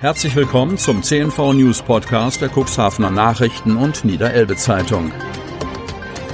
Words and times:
Herzlich 0.00 0.34
willkommen 0.34 0.78
zum 0.78 1.02
CNV 1.02 1.52
News 1.52 1.82
Podcast 1.82 2.40
der 2.40 2.48
Cuxhavener 2.48 3.10
Nachrichten 3.10 3.76
und 3.76 4.02
Niederelbe 4.02 4.56
Zeitung. 4.56 5.12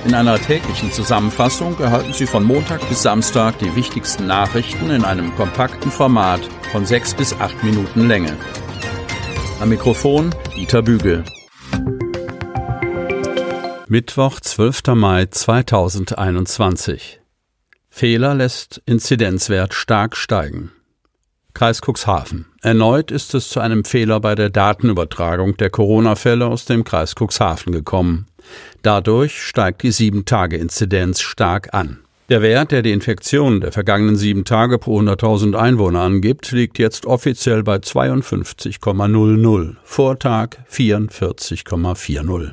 In 0.05 0.15
einer 0.15 0.39
täglichen 0.39 0.93
Zusammenfassung 0.93 1.77
erhalten 1.81 2.13
Sie 2.13 2.29
von 2.29 2.45
Montag 2.45 2.89
bis 2.89 3.03
Samstag 3.03 3.59
die 3.59 3.75
wichtigsten 3.75 4.29
Nachrichten 4.29 4.91
in 4.91 5.05
einem 5.05 5.35
kompakten 5.35 5.91
Format 5.91 6.43
von 6.71 6.87
sechs 6.87 7.13
bis 7.13 7.33
acht 7.41 7.61
Minuten 7.65 8.07
Länge. 8.07 8.37
Am 9.59 9.69
Mikrofon 9.69 10.33
Dieter 10.55 10.83
Bügel. 10.83 11.25
Mittwoch, 13.89 14.39
12. 14.39 14.95
Mai 14.95 15.27
2021. 15.27 17.21
Fehler 17.91 18.37
lässt 18.37 18.81
Inzidenzwert 18.87 19.75
stark 19.75 20.17
steigen. 20.17 20.71
Kreis 21.57 21.81
Cuxhaven. 21.81 22.45
Erneut 22.61 23.11
ist 23.11 23.35
es 23.35 23.49
zu 23.49 23.61
einem 23.61 23.85
Fehler 23.85 24.21
bei 24.21 24.35
der 24.35 24.51
Datenübertragung 24.51 25.57
der 25.57 25.71
Corona-Fälle 25.71 26.47
aus 26.47 26.67
dem 26.67 26.85
Kreis 26.85 27.15
Cuxhaven 27.19 27.73
gekommen. 27.73 28.27
Dadurch 28.83 29.41
steigt 29.41 29.83
die 29.83 29.91
7-Tage-Inzidenz 29.91 31.23
stark 31.23 31.73
an. 31.73 32.01
Der 32.29 32.43
Wert, 32.43 32.73
der 32.73 32.83
die 32.83 32.93
Infektionen 32.93 33.63
der 33.63 33.73
vergangenen 33.73 34.17
sieben 34.17 34.45
Tage 34.45 34.79
pro 34.79 35.01
100.000 35.01 35.55
Einwohner 35.55 36.01
angibt, 36.01 36.53
liegt 36.53 36.79
jetzt 36.79 37.07
offiziell 37.07 37.63
bei 37.63 37.77
52,00, 37.77 39.77
Vortag 39.83 40.59
44,40. 40.71 42.53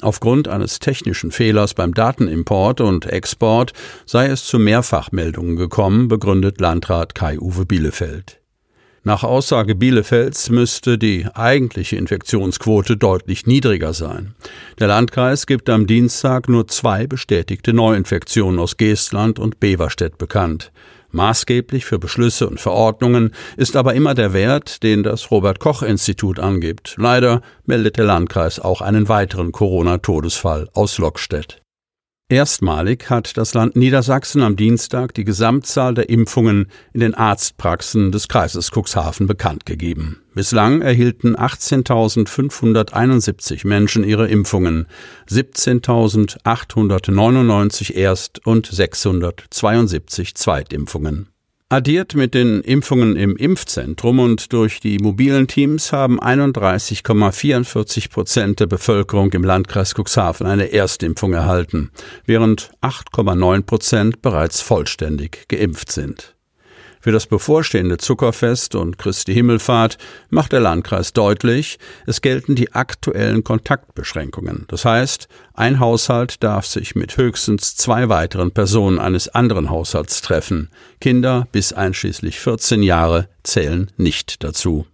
Aufgrund 0.00 0.48
eines 0.48 0.78
technischen 0.78 1.32
Fehlers 1.32 1.74
beim 1.74 1.92
Datenimport 1.92 2.80
und 2.80 3.04
Export 3.04 3.74
sei 4.06 4.28
es 4.28 4.46
zu 4.46 4.58
Mehrfachmeldungen 4.58 5.56
gekommen, 5.56 6.08
begründet 6.08 6.60
Landrat 6.60 7.14
Kai-Uwe 7.14 7.66
Bielefeld. 7.66 8.37
Nach 9.08 9.24
Aussage 9.24 9.74
Bielefelds 9.74 10.50
müsste 10.50 10.98
die 10.98 11.24
eigentliche 11.32 11.96
Infektionsquote 11.96 12.98
deutlich 12.98 13.46
niedriger 13.46 13.94
sein. 13.94 14.34
Der 14.78 14.88
Landkreis 14.88 15.46
gibt 15.46 15.70
am 15.70 15.86
Dienstag 15.86 16.46
nur 16.46 16.68
zwei 16.68 17.06
bestätigte 17.06 17.72
Neuinfektionen 17.72 18.60
aus 18.60 18.76
Geestland 18.76 19.38
und 19.38 19.60
Beverstedt 19.60 20.18
bekannt. 20.18 20.72
Maßgeblich 21.10 21.86
für 21.86 21.98
Beschlüsse 21.98 22.46
und 22.50 22.60
Verordnungen 22.60 23.32
ist 23.56 23.76
aber 23.76 23.94
immer 23.94 24.12
der 24.12 24.34
Wert, 24.34 24.82
den 24.82 25.02
das 25.02 25.30
Robert 25.30 25.58
Koch 25.58 25.82
Institut 25.82 26.38
angibt. 26.38 26.94
Leider 26.98 27.40
meldet 27.64 27.96
der 27.96 28.04
Landkreis 28.04 28.60
auch 28.60 28.82
einen 28.82 29.08
weiteren 29.08 29.52
Corona-Todesfall 29.52 30.68
aus 30.74 30.98
Lockstedt. 30.98 31.62
Erstmalig 32.30 33.08
hat 33.08 33.38
das 33.38 33.54
Land 33.54 33.74
Niedersachsen 33.74 34.42
am 34.42 34.54
Dienstag 34.54 35.14
die 35.14 35.24
Gesamtzahl 35.24 35.94
der 35.94 36.10
Impfungen 36.10 36.66
in 36.92 37.00
den 37.00 37.14
Arztpraxen 37.14 38.12
des 38.12 38.28
Kreises 38.28 38.70
Cuxhaven 38.70 39.26
bekannt 39.26 39.64
gegeben. 39.64 40.20
Bislang 40.34 40.82
erhielten 40.82 41.36
18.571 41.36 43.66
Menschen 43.66 44.04
ihre 44.04 44.28
Impfungen, 44.28 44.88
17.899 45.30 47.94
Erst- 47.94 48.46
und 48.46 48.66
672 48.66 50.34
Zweitimpfungen. 50.34 51.28
Addiert 51.70 52.14
mit 52.14 52.32
den 52.32 52.62
Impfungen 52.62 53.14
im 53.14 53.36
Impfzentrum 53.36 54.20
und 54.20 54.54
durch 54.54 54.80
die 54.80 54.96
mobilen 54.96 55.48
Teams 55.48 55.92
haben 55.92 56.18
31,44 56.18 58.10
Prozent 58.10 58.60
der 58.60 58.66
Bevölkerung 58.66 59.30
im 59.32 59.44
Landkreis 59.44 59.92
Cuxhaven 59.94 60.46
eine 60.46 60.72
Erstimpfung 60.72 61.34
erhalten, 61.34 61.90
während 62.24 62.70
8,9 62.80 63.62
Prozent 63.64 64.22
bereits 64.22 64.62
vollständig 64.62 65.46
geimpft 65.48 65.92
sind. 65.92 66.37
Für 67.00 67.12
das 67.12 67.26
bevorstehende 67.26 67.98
Zuckerfest 67.98 68.74
und 68.74 68.98
Christi 68.98 69.32
Himmelfahrt 69.32 69.98
macht 70.30 70.52
der 70.52 70.60
Landkreis 70.60 71.12
deutlich, 71.12 71.78
es 72.06 72.20
gelten 72.20 72.54
die 72.54 72.72
aktuellen 72.72 73.44
Kontaktbeschränkungen. 73.44 74.64
Das 74.68 74.84
heißt, 74.84 75.28
ein 75.54 75.80
Haushalt 75.80 76.42
darf 76.42 76.66
sich 76.66 76.94
mit 76.94 77.16
höchstens 77.16 77.76
zwei 77.76 78.08
weiteren 78.08 78.52
Personen 78.52 78.98
eines 78.98 79.28
anderen 79.28 79.70
Haushalts 79.70 80.22
treffen. 80.22 80.70
Kinder 81.00 81.46
bis 81.52 81.72
einschließlich 81.72 82.40
14 82.40 82.82
Jahre 82.82 83.28
zählen 83.42 83.90
nicht 83.96 84.42
dazu. 84.44 84.86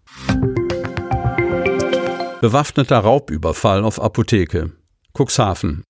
Bewaffneter 2.41 2.99
Raubüberfall 2.99 3.83
auf 3.83 4.01
Apotheke. 4.01 4.73
Cuxhaven. 5.17 5.85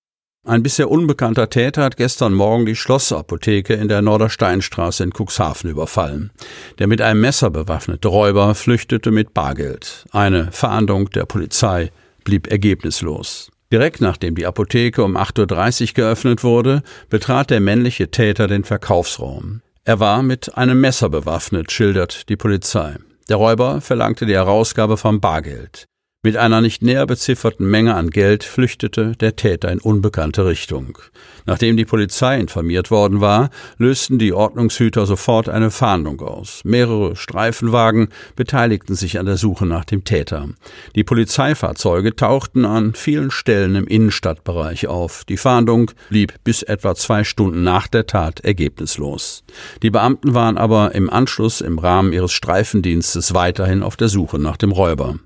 Ein 0.47 0.62
bisher 0.62 0.91
unbekannter 0.91 1.49
Täter 1.49 1.84
hat 1.84 1.97
gestern 1.97 2.34
Morgen 2.34 2.66
die 2.66 2.77
Schlossapotheke 2.77 3.72
in 3.72 3.88
der 3.88 4.03
Nordersteinstraße 4.03 5.03
in 5.03 5.10
Cuxhaven 5.10 5.71
überfallen. 5.71 6.32
Der 6.78 6.87
mit 6.87 7.00
einem 7.00 7.22
Messer 7.22 7.49
bewaffnete 7.49 8.09
Räuber 8.09 8.55
flüchtete 8.55 9.10
mit 9.10 9.32
Bargeld. 9.32 10.05
Eine 10.12 10.53
Fahndung 10.53 11.09
der 11.09 11.25
Polizei 11.25 11.91
blieb 12.25 12.50
ergebnislos. 12.50 13.50
Direkt 13.72 14.03
nachdem 14.03 14.34
die 14.34 14.44
Apotheke 14.44 15.03
um 15.03 15.16
8.30 15.16 15.88
Uhr 15.88 15.94
geöffnet 15.94 16.44
wurde, 16.44 16.82
betrat 17.09 17.49
der 17.49 17.61
männliche 17.61 18.11
Täter 18.11 18.47
den 18.47 18.65
Verkaufsraum. 18.65 19.62
Er 19.84 19.99
war 19.99 20.22
mit 20.22 20.59
einem 20.59 20.78
Messer 20.78 21.09
bewaffnet, 21.09 21.72
schildert 21.72 22.28
die 22.28 22.37
Polizei. 22.37 22.97
Der 23.31 23.37
Räuber 23.37 23.81
verlangte 23.81 24.26
die 24.26 24.34
Herausgabe 24.34 24.99
von 24.99 25.21
Bargeld. 25.21 25.87
Mit 26.27 26.39
einer 26.39 26.62
nicht 26.62 26.81
näher 26.81 27.05
bezifferten 27.05 27.69
Menge 27.69 27.95
an 27.95 28.09
Geld 28.09 28.45
flüchtete 28.45 29.12
der 29.12 29.37
Täter 29.37 29.71
in 29.71 29.79
unbekannte 29.79 30.47
Richtung. 30.47 30.97
Nachdem 31.45 31.77
die 31.77 31.85
Polizei 31.85 32.41
informiert 32.41 32.91
worden 32.91 33.21
war, 33.21 33.51
lösten 33.77 34.19
die 34.19 34.33
Ordnungshüter 34.33 35.05
sofort 35.05 35.51
eine 35.51 35.71
Fahndung 35.71 36.23
aus. 36.23 36.62
Mehrere 36.65 37.15
Streifenwagen 37.15 38.09
beteiligten 38.37 38.95
sich 38.95 39.19
an 39.19 39.27
der 39.27 39.37
Suche 39.37 39.67
nach 39.67 39.85
dem 39.85 40.05
Täter. 40.05 40.49
Die 40.95 41.05
Polizeifahrzeuge 41.05 42.17
tauchten 42.17 42.65
an 42.65 42.95
vielen 42.95 43.31
Stellen 43.31 43.75
im 43.75 43.87
Innenstadtbereich 43.87 44.87
auf. 44.87 45.27
Die 45.27 45.37
Fahndung 45.37 45.91
blieb 46.09 46.33
bis 46.43 46.62
etwa 46.62 46.95
zwei 46.95 47.25
Stunden 47.25 47.65
nach 47.65 47.87
der 47.87 48.06
Tat 48.06 48.41
ergebnislos. 48.41 49.45
Die 49.83 49.91
Beamten 49.91 50.33
waren 50.33 50.56
aber 50.56 50.95
im 50.95 51.11
Anschluss 51.11 51.61
im 51.61 51.79
Rahmen 51.79 52.15
ihres 52.15 52.33
Streifendienstes 52.33 53.35
weiterhin 53.35 53.83
auf 53.83 53.99
der 53.99 54.09
Suche 54.09 54.39
nach 54.39 54.56
dem 54.56 54.73
Räuber. 54.73 55.19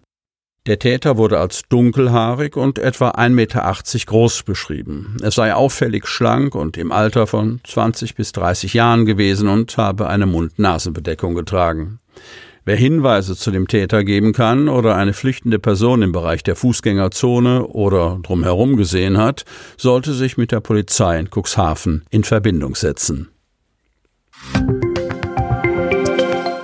Der 0.69 0.79
Täter 0.79 1.17
wurde 1.17 1.41
als 1.41 1.63
dunkelhaarig 1.71 2.55
und 2.55 2.79
etwa 2.79 3.13
1,80 3.13 3.31
Meter 3.31 3.75
groß 4.05 4.43
beschrieben. 4.43 5.17
Er 5.23 5.31
sei 5.31 5.55
auffällig 5.55 6.07
schlank 6.07 6.55
und 6.55 6.77
im 6.77 6.93
Alter 6.93 7.27
von 7.27 7.61
20 7.67 8.15
bis 8.15 8.33
30 8.33 8.75
Jahren 8.75 9.07
gewesen 9.07 9.49
und 9.49 9.79
habe 9.79 10.09
eine 10.09 10.27
Mund-Nasen-Bedeckung 10.27 11.35
getragen. 11.35 12.01
Wer 12.67 12.77
Hinweise 12.77 13.35
zu 13.35 13.51
dem 13.51 13.67
Täter 13.67 14.05
geben 14.05 14.35
kann 14.35 14.69
oder 14.69 14.95
eine 14.95 15.15
flüchtende 15.15 15.59
Person 15.59 16.03
im 16.03 16.13
Bereich 16.13 16.43
der 16.43 16.55
Fußgängerzone 16.55 17.67
oder 17.67 18.21
drumherum 18.23 18.77
gesehen 18.77 19.17
hat, 19.17 19.47
sollte 19.79 20.13
sich 20.13 20.37
mit 20.37 20.53
der 20.53 20.61
Polizei 20.61 21.19
in 21.19 21.31
Cuxhaven 21.35 22.05
in 22.11 22.25
Verbindung 22.25 22.75
setzen. 22.75 23.31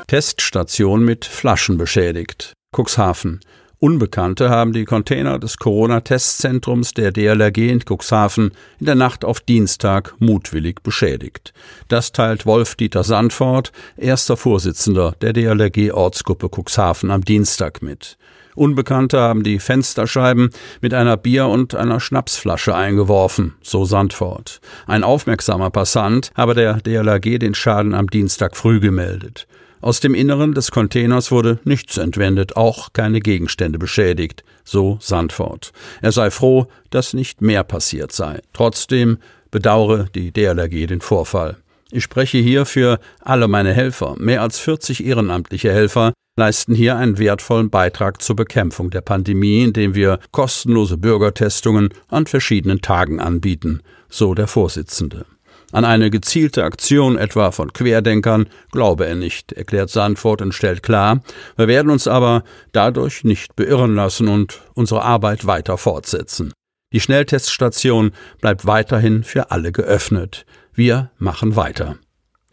Teststation 0.08 1.02
mit 1.06 1.24
Flaschen 1.24 1.78
beschädigt. 1.78 2.52
Cuxhaven. 2.76 3.40
Unbekannte 3.80 4.50
haben 4.50 4.72
die 4.72 4.84
Container 4.84 5.38
des 5.38 5.58
Corona-Testzentrums 5.58 6.94
der 6.94 7.12
DLRG 7.12 7.70
in 7.70 7.80
Cuxhaven 7.84 8.52
in 8.80 8.86
der 8.86 8.94
Nacht 8.94 9.24
auf 9.24 9.40
Dienstag 9.40 10.14
mutwillig 10.20 10.82
beschädigt. 10.82 11.52
Das 11.88 12.12
teilt 12.12 12.46
Wolf-Dieter 12.46 13.04
Sandfort, 13.04 13.72
erster 13.96 14.36
Vorsitzender 14.36 15.14
der 15.20 15.32
DLRG-Ortsgruppe 15.32 16.48
Cuxhaven, 16.48 17.10
am 17.10 17.24
Dienstag 17.24 17.82
mit. 17.82 18.16
Unbekannte 18.54 19.20
haben 19.20 19.42
die 19.42 19.58
Fensterscheiben 19.58 20.50
mit 20.80 20.94
einer 20.94 21.16
Bier- 21.16 21.48
und 21.48 21.74
einer 21.74 21.98
Schnapsflasche 21.98 22.74
eingeworfen, 22.74 23.54
so 23.62 23.84
Sandfort. 23.84 24.60
Ein 24.86 25.02
aufmerksamer 25.02 25.70
Passant 25.70 26.30
habe 26.36 26.54
der 26.54 26.74
DLRG 26.74 27.38
den 27.38 27.54
Schaden 27.54 27.94
am 27.94 28.08
Dienstag 28.08 28.56
früh 28.56 28.78
gemeldet. 28.78 29.48
Aus 29.84 30.00
dem 30.00 30.14
Inneren 30.14 30.54
des 30.54 30.70
Containers 30.70 31.30
wurde 31.30 31.58
nichts 31.64 31.98
entwendet, 31.98 32.56
auch 32.56 32.94
keine 32.94 33.20
Gegenstände 33.20 33.78
beschädigt, 33.78 34.42
so 34.64 34.96
Sandfort. 34.98 35.72
Er 36.00 36.10
sei 36.10 36.30
froh, 36.30 36.68
dass 36.88 37.12
nicht 37.12 37.42
mehr 37.42 37.64
passiert 37.64 38.10
sei. 38.10 38.40
Trotzdem 38.54 39.18
bedauere 39.50 40.06
die 40.14 40.32
DLRG 40.32 40.86
den 40.86 41.02
Vorfall. 41.02 41.58
Ich 41.90 42.02
spreche 42.02 42.38
hier 42.38 42.64
für 42.64 42.98
alle 43.20 43.46
meine 43.46 43.74
Helfer. 43.74 44.14
Mehr 44.16 44.40
als 44.40 44.58
40 44.58 45.04
ehrenamtliche 45.04 45.70
Helfer 45.70 46.14
leisten 46.38 46.74
hier 46.74 46.96
einen 46.96 47.18
wertvollen 47.18 47.68
Beitrag 47.68 48.22
zur 48.22 48.36
Bekämpfung 48.36 48.88
der 48.88 49.02
Pandemie, 49.02 49.64
indem 49.64 49.94
wir 49.94 50.18
kostenlose 50.32 50.96
Bürgertestungen 50.96 51.90
an 52.08 52.24
verschiedenen 52.24 52.80
Tagen 52.80 53.20
anbieten, 53.20 53.82
so 54.08 54.32
der 54.32 54.46
Vorsitzende. 54.46 55.26
An 55.74 55.84
eine 55.84 56.08
gezielte 56.08 56.62
Aktion 56.62 57.18
etwa 57.18 57.50
von 57.50 57.72
Querdenkern 57.72 58.46
glaube 58.70 59.06
er 59.06 59.16
nicht, 59.16 59.50
erklärt 59.50 59.90
Sandfort 59.90 60.40
und 60.40 60.54
stellt 60.54 60.84
klar, 60.84 61.20
wir 61.56 61.66
werden 61.66 61.90
uns 61.90 62.06
aber 62.06 62.44
dadurch 62.70 63.24
nicht 63.24 63.56
beirren 63.56 63.96
lassen 63.96 64.28
und 64.28 64.60
unsere 64.74 65.02
Arbeit 65.02 65.46
weiter 65.46 65.76
fortsetzen. 65.76 66.52
Die 66.92 67.00
Schnellteststation 67.00 68.12
bleibt 68.40 68.66
weiterhin 68.66 69.24
für 69.24 69.50
alle 69.50 69.72
geöffnet. 69.72 70.46
Wir 70.74 71.10
machen 71.18 71.56
weiter. 71.56 71.96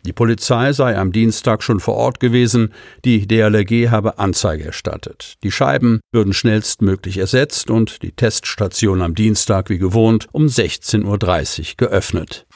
Die 0.03 0.13
Polizei 0.13 0.73
sei 0.73 0.97
am 0.97 1.11
Dienstag 1.11 1.61
schon 1.61 1.79
vor 1.79 1.93
Ort 1.93 2.19
gewesen, 2.19 2.73
die 3.05 3.27
DLRG 3.27 3.91
habe 3.91 4.17
Anzeige 4.17 4.65
erstattet. 4.65 5.35
Die 5.43 5.51
Scheiben 5.51 5.99
würden 6.11 6.33
schnellstmöglich 6.33 7.19
ersetzt 7.19 7.69
und 7.69 8.01
die 8.01 8.13
Teststation 8.13 9.03
am 9.03 9.13
Dienstag 9.13 9.69
wie 9.69 9.77
gewohnt 9.77 10.27
um 10.31 10.47
16.30 10.47 11.03
Uhr 11.05 11.73
geöffnet. 11.77 12.47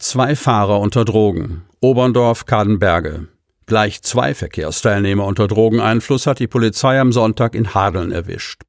Zwei 0.00 0.36
Fahrer 0.36 0.78
unter 0.78 1.04
Drogen. 1.04 1.62
Oberndorf, 1.80 2.46
Kadenberge. 2.46 3.26
Gleich 3.66 4.00
zwei 4.02 4.32
Verkehrsteilnehmer 4.32 5.26
unter 5.26 5.48
Drogeneinfluss 5.48 6.28
hat 6.28 6.38
die 6.38 6.46
Polizei 6.46 7.00
am 7.00 7.12
Sonntag 7.12 7.56
in 7.56 7.74
Hadeln 7.74 8.12
erwischt. 8.12 8.62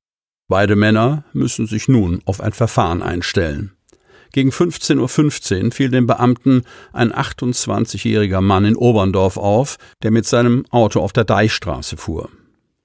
Beide 0.47 0.75
Männer 0.75 1.23
müssen 1.31 1.67
sich 1.67 1.87
nun 1.87 2.21
auf 2.25 2.41
ein 2.41 2.51
Verfahren 2.51 3.03
einstellen. 3.03 3.73
Gegen 4.31 4.49
15.15 4.49 5.65
Uhr 5.65 5.71
fiel 5.71 5.89
dem 5.89 6.07
Beamten 6.07 6.63
ein 6.93 7.13
28-jähriger 7.13 8.41
Mann 8.41 8.65
in 8.65 8.75
Oberndorf 8.75 9.37
auf, 9.37 9.77
der 10.01 10.09
mit 10.09 10.25
seinem 10.25 10.65
Auto 10.71 10.99
auf 10.99 11.13
der 11.13 11.25
Deichstraße 11.25 11.97
fuhr. 11.97 12.29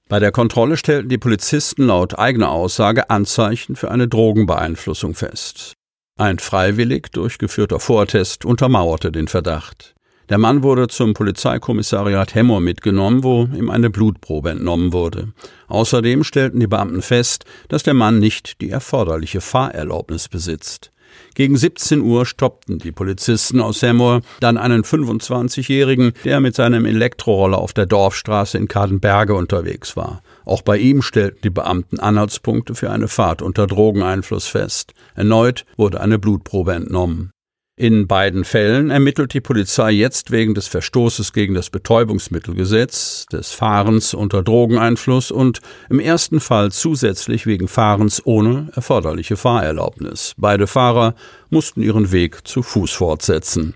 Bei 0.07 0.19
der 0.19 0.31
Kontrolle 0.31 0.77
stellten 0.77 1.09
die 1.09 1.17
Polizisten 1.17 1.87
laut 1.87 2.19
eigener 2.19 2.51
Aussage 2.51 3.09
Anzeichen 3.09 3.75
für 3.75 3.89
eine 3.89 4.07
Drogenbeeinflussung 4.07 5.15
fest. 5.15 5.74
Ein 6.17 6.39
freiwillig 6.39 7.11
durchgeführter 7.11 7.81
Vortest 7.81 8.45
untermauerte 8.45 9.11
den 9.11 9.27
Verdacht. 9.27 9.95
Der 10.29 10.37
Mann 10.37 10.63
wurde 10.63 10.87
zum 10.87 11.13
Polizeikommissariat 11.13 12.33
Hemmer 12.33 12.61
mitgenommen, 12.61 13.25
wo 13.25 13.49
ihm 13.53 13.69
eine 13.69 13.89
Blutprobe 13.89 14.51
entnommen 14.51 14.93
wurde. 14.93 15.33
Außerdem 15.67 16.23
stellten 16.23 16.61
die 16.61 16.67
Beamten 16.67 17.01
fest, 17.01 17.43
dass 17.67 17.83
der 17.83 17.95
Mann 17.95 18.19
nicht 18.19 18.61
die 18.61 18.69
erforderliche 18.69 19.41
Fahrerlaubnis 19.41 20.29
besitzt. 20.29 20.93
Gegen 21.35 21.57
17 21.57 22.01
Uhr 22.01 22.25
stoppten 22.25 22.79
die 22.79 22.91
Polizisten 22.91 23.59
aus 23.59 23.81
Hemmoor 23.81 24.21
dann 24.39 24.57
einen 24.57 24.83
25-Jährigen, 24.83 26.13
der 26.23 26.39
mit 26.39 26.55
seinem 26.55 26.85
Elektroroller 26.85 27.57
auf 27.57 27.73
der 27.73 27.85
Dorfstraße 27.85 28.57
in 28.57 28.67
Kadenberge 28.67 29.35
unterwegs 29.35 29.97
war. 29.97 30.21
Auch 30.45 30.61
bei 30.61 30.77
ihm 30.77 31.01
stellten 31.01 31.39
die 31.43 31.49
Beamten 31.49 31.99
Anhaltspunkte 31.99 32.75
für 32.75 32.89
eine 32.89 33.07
Fahrt 33.07 33.41
unter 33.41 33.67
Drogeneinfluss 33.67 34.47
fest. 34.47 34.93
Erneut 35.15 35.65
wurde 35.75 35.99
eine 35.99 36.19
Blutprobe 36.19 36.73
entnommen. 36.73 37.31
In 37.77 38.07
beiden 38.07 38.45
Fällen 38.45 38.89
ermittelt 38.89 39.33
die 39.33 39.41
Polizei 39.41 39.91
jetzt 39.91 40.31
wegen 40.31 40.53
des 40.53 40.69
Verstoßes 40.69 41.33
gegen 41.33 41.55
das 41.55 41.69
Betäubungsmittelgesetz, 41.69 43.25
des 43.25 43.51
Fahrens 43.51 44.13
unter 44.13 44.43
Drogeneinfluss 44.43 45.29
und 45.29 45.59
im 45.89 45.99
ersten 45.99 46.39
Fall 46.39 46.71
zusätzlich 46.71 47.45
wegen 47.45 47.67
Fahrens 47.67 48.25
ohne 48.25 48.69
erforderliche 48.73 49.35
Fahrerlaubnis. 49.35 50.35
Beide 50.37 50.67
Fahrer 50.67 51.15
mussten 51.49 51.81
ihren 51.81 52.13
Weg 52.13 52.47
zu 52.47 52.63
Fuß 52.63 52.91
fortsetzen. 52.91 53.75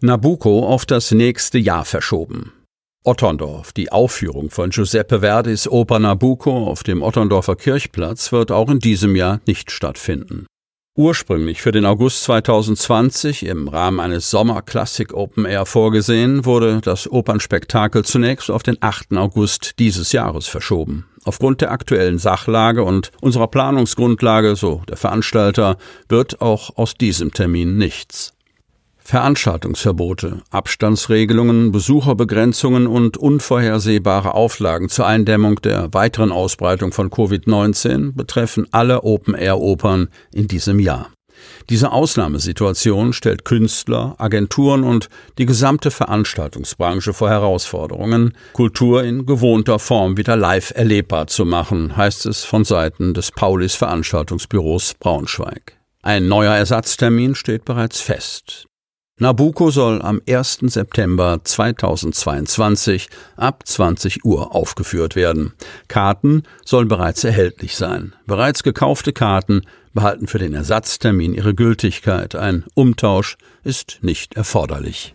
Nabucco 0.00 0.66
auf 0.66 0.86
das 0.86 1.10
nächste 1.10 1.58
Jahr 1.58 1.84
verschoben. 1.84 2.54
Otterndorf. 3.04 3.74
Die 3.74 3.92
Aufführung 3.92 4.48
von 4.48 4.70
Giuseppe 4.70 5.20
Verdis 5.20 5.68
Oper 5.68 5.98
Nabucco 5.98 6.68
auf 6.68 6.82
dem 6.84 7.02
Otterndorfer 7.02 7.56
Kirchplatz 7.56 8.32
wird 8.32 8.50
auch 8.50 8.70
in 8.70 8.78
diesem 8.78 9.14
Jahr 9.14 9.42
nicht 9.46 9.70
stattfinden. 9.70 10.46
Ursprünglich 10.96 11.60
für 11.60 11.72
den 11.72 11.86
August 11.86 12.22
2020 12.22 13.46
im 13.46 13.66
Rahmen 13.66 13.98
eines 13.98 14.30
Sommer 14.30 14.62
Classic 14.62 15.12
Open 15.12 15.44
Air 15.44 15.66
vorgesehen, 15.66 16.44
wurde 16.44 16.80
das 16.80 17.10
Opernspektakel 17.10 18.04
zunächst 18.04 18.48
auf 18.48 18.62
den 18.62 18.76
8. 18.80 19.16
August 19.16 19.80
dieses 19.80 20.12
Jahres 20.12 20.46
verschoben. 20.46 21.08
Aufgrund 21.24 21.62
der 21.62 21.72
aktuellen 21.72 22.18
Sachlage 22.18 22.84
und 22.84 23.10
unserer 23.20 23.48
Planungsgrundlage, 23.48 24.54
so 24.54 24.82
der 24.88 24.96
Veranstalter, 24.96 25.78
wird 26.08 26.40
auch 26.40 26.76
aus 26.76 26.94
diesem 26.94 27.32
Termin 27.32 27.76
nichts. 27.76 28.33
Veranstaltungsverbote, 29.06 30.40
Abstandsregelungen, 30.50 31.72
Besucherbegrenzungen 31.72 32.86
und 32.86 33.18
unvorhersehbare 33.18 34.34
Auflagen 34.34 34.88
zur 34.88 35.06
Eindämmung 35.06 35.60
der 35.60 35.92
weiteren 35.92 36.32
Ausbreitung 36.32 36.90
von 36.90 37.10
Covid-19 37.10 38.12
betreffen 38.14 38.66
alle 38.70 39.04
Open-Air-Opern 39.04 40.08
in 40.32 40.48
diesem 40.48 40.80
Jahr. 40.80 41.10
Diese 41.70 41.92
Ausnahmesituation 41.92 43.12
stellt 43.12 43.44
Künstler, 43.44 44.14
Agenturen 44.18 44.84
und 44.84 45.08
die 45.38 45.46
gesamte 45.46 45.90
Veranstaltungsbranche 45.90 47.12
vor 47.12 47.28
Herausforderungen, 47.28 48.34
Kultur 48.52 49.04
in 49.04 49.26
gewohnter 49.26 49.78
Form 49.78 50.16
wieder 50.16 50.36
live 50.36 50.72
erlebbar 50.74 51.26
zu 51.26 51.44
machen, 51.44 51.96
heißt 51.96 52.26
es 52.26 52.44
von 52.44 52.64
Seiten 52.64 53.14
des 53.14 53.32
Paulis 53.32 53.74
Veranstaltungsbüros 53.74 54.94
Braunschweig. 54.98 55.76
Ein 56.02 56.28
neuer 56.28 56.54
Ersatztermin 56.54 57.34
steht 57.34 57.64
bereits 57.64 58.00
fest. 58.00 58.66
Nabucco 59.20 59.70
soll 59.70 60.02
am 60.02 60.20
1. 60.28 60.58
September 60.62 61.38
2022 61.44 63.08
ab 63.36 63.62
20 63.64 64.24
Uhr 64.24 64.52
aufgeführt 64.56 65.14
werden. 65.14 65.52
Karten 65.86 66.42
sollen 66.64 66.88
bereits 66.88 67.22
erhältlich 67.22 67.76
sein. 67.76 68.12
Bereits 68.26 68.64
gekaufte 68.64 69.12
Karten 69.12 69.62
behalten 69.92 70.26
für 70.26 70.40
den 70.40 70.52
Ersatztermin 70.52 71.32
ihre 71.32 71.54
Gültigkeit. 71.54 72.34
Ein 72.34 72.64
Umtausch 72.74 73.38
ist 73.62 74.00
nicht 74.02 74.34
erforderlich. 74.34 75.14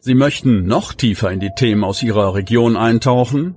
Sie 0.00 0.14
möchten 0.14 0.66
noch 0.66 0.92
tiefer 0.94 1.32
in 1.32 1.40
die 1.40 1.50
Themen 1.56 1.82
aus 1.82 2.00
Ihrer 2.04 2.34
Region 2.34 2.76
eintauchen? 2.76 3.56